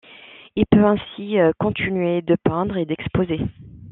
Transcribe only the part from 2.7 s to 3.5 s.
et d'exposer.